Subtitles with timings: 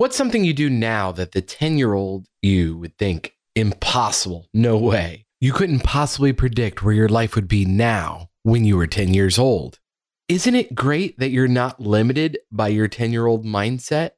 [0.00, 4.48] What's something you do now that the 10 year old you would think impossible?
[4.54, 5.26] No way.
[5.42, 9.38] You couldn't possibly predict where your life would be now when you were 10 years
[9.38, 9.78] old.
[10.26, 14.12] Isn't it great that you're not limited by your 10 year old mindset?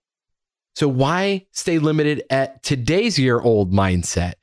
[0.76, 4.34] So, why stay limited at today's year old mindset?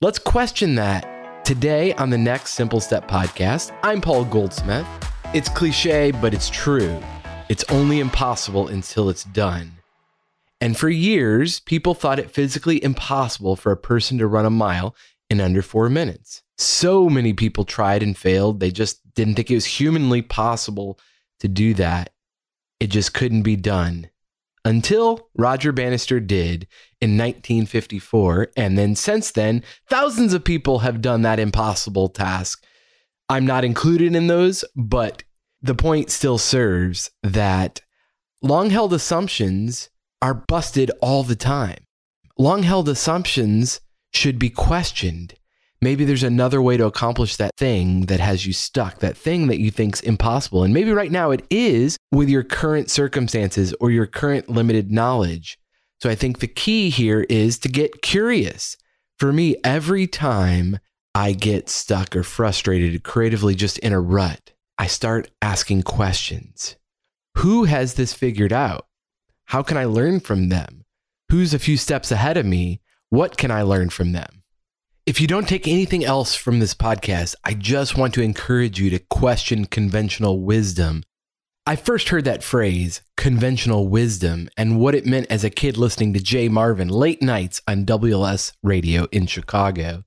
[0.00, 3.78] Let's question that today on the next Simple Step podcast.
[3.82, 4.86] I'm Paul Goldsmith.
[5.34, 6.98] It's cliche, but it's true.
[7.50, 9.75] It's only impossible until it's done.
[10.60, 14.96] And for years, people thought it physically impossible for a person to run a mile
[15.28, 16.42] in under four minutes.
[16.58, 18.60] So many people tried and failed.
[18.60, 20.98] They just didn't think it was humanly possible
[21.40, 22.10] to do that.
[22.80, 24.10] It just couldn't be done
[24.64, 26.66] until Roger Bannister did
[27.00, 28.48] in 1954.
[28.56, 32.64] And then since then, thousands of people have done that impossible task.
[33.28, 35.22] I'm not included in those, but
[35.62, 37.80] the point still serves that
[38.42, 39.90] long held assumptions
[40.22, 41.78] are busted all the time.
[42.38, 43.80] Long held assumptions
[44.12, 45.34] should be questioned.
[45.80, 49.60] Maybe there's another way to accomplish that thing that has you stuck, that thing that
[49.60, 50.64] you think's impossible.
[50.64, 55.58] And maybe right now it is with your current circumstances or your current limited knowledge.
[56.00, 58.76] So I think the key here is to get curious.
[59.18, 60.78] For me, every time
[61.14, 66.76] I get stuck or frustrated creatively just in a rut, I start asking questions.
[67.36, 68.86] Who has this figured out?
[69.46, 70.84] How can I learn from them?
[71.30, 72.80] Who's a few steps ahead of me?
[73.10, 74.42] What can I learn from them?
[75.06, 78.90] If you don't take anything else from this podcast, I just want to encourage you
[78.90, 81.04] to question conventional wisdom.
[81.64, 86.12] I first heard that phrase, conventional wisdom, and what it meant as a kid listening
[86.14, 90.02] to Jay Marvin late nights on WLS radio in Chicago.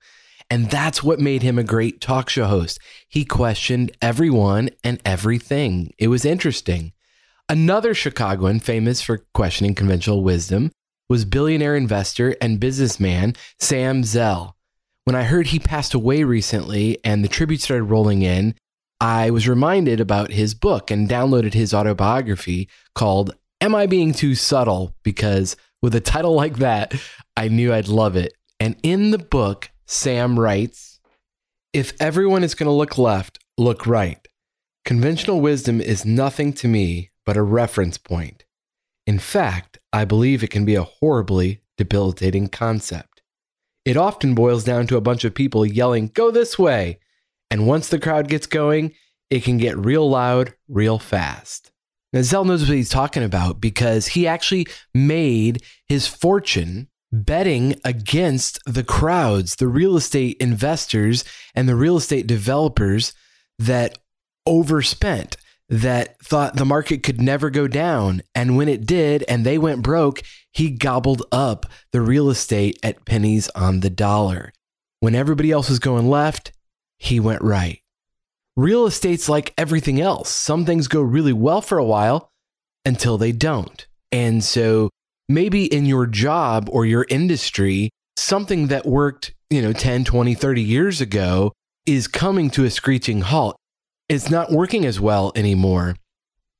[0.50, 2.78] And that's what made him a great talk show host.
[3.08, 5.94] He questioned everyone and everything.
[5.98, 6.92] It was interesting.
[7.52, 10.72] Another Chicagoan famous for questioning conventional wisdom
[11.09, 14.56] was billionaire investor and businessman Sam Zell.
[15.06, 18.53] When I heard he passed away recently and the tribute started rolling in,
[19.01, 24.35] I was reminded about his book and downloaded his autobiography called Am I Being Too
[24.35, 24.94] Subtle?
[25.01, 26.94] Because with a title like that,
[27.35, 28.34] I knew I'd love it.
[28.59, 31.00] And in the book, Sam writes
[31.74, 34.19] If everyone is going to look left, look right.
[34.85, 38.44] Conventional wisdom is nothing to me but a reference point.
[39.06, 43.22] In fact, I believe it can be a horribly debilitating concept.
[43.85, 46.97] It often boils down to a bunch of people yelling, Go this way!
[47.51, 48.95] And once the crowd gets going,
[49.29, 51.72] it can get real loud real fast.
[52.13, 58.57] Now, Zell knows what he's talking about because he actually made his fortune betting against
[58.66, 61.23] the crowds, the real estate investors
[61.53, 63.13] and the real estate developers
[63.59, 64.00] that
[64.47, 65.38] overspent
[65.69, 68.22] that thought the market could never go down.
[68.34, 70.22] And when it did and they went broke,
[70.52, 74.52] he gobbled up the real estate at pennies on the dollar.
[75.00, 76.52] When everybody else was going left,
[76.97, 77.80] he went right.
[78.56, 80.30] Real estate's like everything else.
[80.30, 82.30] Some things go really well for a while
[82.84, 83.88] until they don't.
[84.12, 84.90] And so
[85.30, 90.62] maybe in your job or your industry, something that worked, you know, 10, 20, 30
[90.62, 91.53] years ago
[91.86, 93.56] is coming to a screeching halt
[94.09, 95.96] it's not working as well anymore,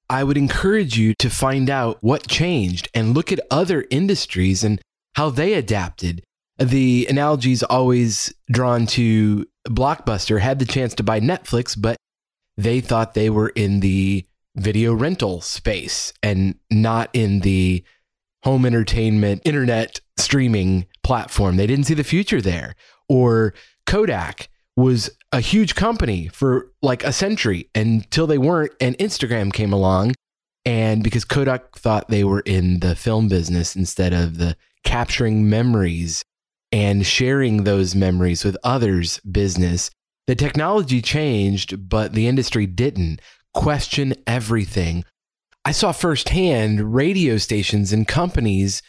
[0.10, 4.80] I would encourage you to find out what changed and look at other industries and
[5.16, 6.24] how they adapted.
[6.58, 11.98] The analogy is always drawn to Blockbuster had the chance to buy Netflix, but
[12.58, 17.84] they thought they were in the video rental space and not in the
[18.44, 21.56] home entertainment internet streaming platform.
[21.56, 22.76] They didn't see the future there.
[23.08, 23.54] Or
[23.86, 28.72] Kodak was a huge company for like a century until they weren't.
[28.80, 30.14] And Instagram came along.
[30.66, 36.24] And because Kodak thought they were in the film business instead of the capturing memories
[36.72, 39.90] and sharing those memories with others business,
[40.28, 43.22] the technology changed, but the industry didn't.
[43.54, 45.04] Question everything.
[45.66, 48.82] I saw firsthand radio stations and companies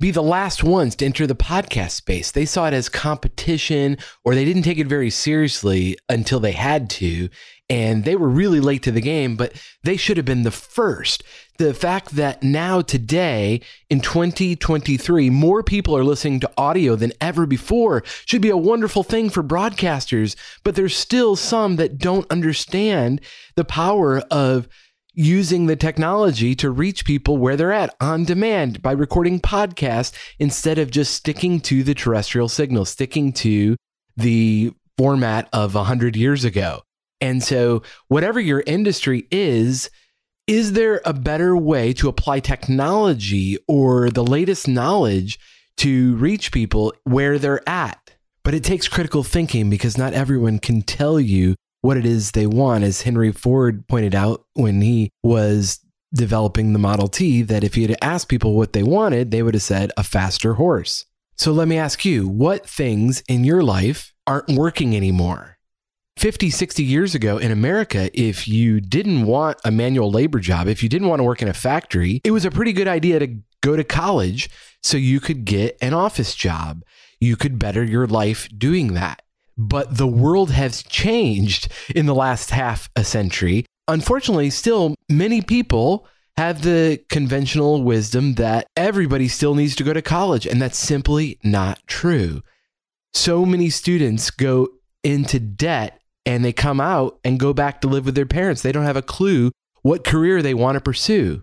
[0.00, 2.30] be the last ones to enter the podcast space.
[2.30, 6.90] They saw it as competition or they didn't take it very seriously until they had
[6.90, 7.28] to.
[7.70, 9.52] And they were really late to the game, but
[9.84, 11.22] they should have been the first.
[11.56, 17.46] The fact that now, today, in 2023, more people are listening to audio than ever
[17.46, 20.36] before should be a wonderful thing for broadcasters.
[20.62, 23.22] But there's still some that don't understand
[23.54, 24.68] the power of
[25.14, 30.78] using the technology to reach people where they're at on demand by recording podcasts instead
[30.78, 33.76] of just sticking to the terrestrial signal, sticking to
[34.16, 36.82] the format of 100 years ago.
[37.20, 39.88] And so, whatever your industry is,
[40.46, 45.38] Is there a better way to apply technology or the latest knowledge
[45.78, 48.14] to reach people where they're at?
[48.42, 52.46] But it takes critical thinking because not everyone can tell you what it is they
[52.46, 52.82] want.
[52.82, 55.80] As Henry Ford pointed out when he was
[56.14, 59.54] developing the Model T, that if he had asked people what they wanted, they would
[59.54, 61.04] have said a faster horse.
[61.36, 65.58] So let me ask you, what things in your life aren't working anymore?
[66.16, 70.82] 50, 60 years ago in America, if you didn't want a manual labor job, if
[70.82, 73.36] you didn't want to work in a factory, it was a pretty good idea to
[73.62, 74.48] go to college
[74.82, 76.82] so you could get an office job.
[77.20, 79.23] You could better your life doing that.
[79.56, 83.66] But the world has changed in the last half a century.
[83.86, 86.06] Unfortunately, still many people
[86.36, 91.38] have the conventional wisdom that everybody still needs to go to college, and that's simply
[91.44, 92.42] not true.
[93.12, 94.68] So many students go
[95.04, 98.62] into debt and they come out and go back to live with their parents.
[98.62, 99.52] They don't have a clue
[99.82, 101.42] what career they want to pursue.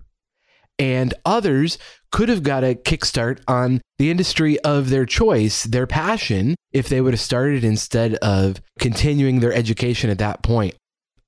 [0.81, 1.78] And others
[2.12, 7.01] could have got a kickstart on the industry of their choice, their passion, if they
[7.01, 10.74] would have started instead of continuing their education at that point.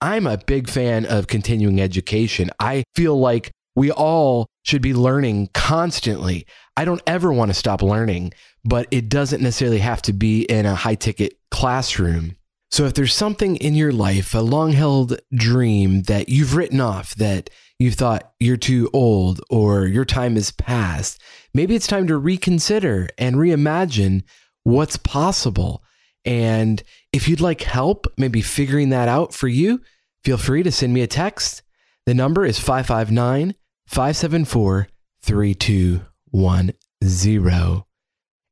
[0.01, 2.49] I'm a big fan of continuing education.
[2.59, 6.47] I feel like we all should be learning constantly.
[6.75, 8.33] I don't ever want to stop learning,
[8.65, 12.37] but it doesn't necessarily have to be in a high ticket classroom.
[12.73, 17.13] So if there's something in your life, a long held dream that you've written off
[17.17, 21.21] that you thought you're too old or your time is past,
[21.53, 24.23] maybe it's time to reconsider and reimagine
[24.63, 25.83] what's possible.
[26.25, 26.81] And
[27.11, 29.79] if you'd like help, maybe figuring that out for you,
[30.23, 31.61] feel free to send me a text.
[32.07, 33.53] The number is 559
[33.85, 34.87] 574
[35.21, 37.83] 3210.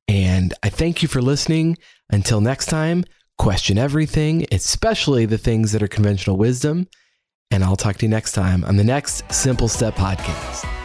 [0.08, 1.80] And I thank you for listening.
[2.12, 3.04] Until next time,
[3.42, 6.88] question everything, especially the things that are conventional wisdom.
[7.50, 10.81] And I'll talk to you next time on the next Simple Step Podcast.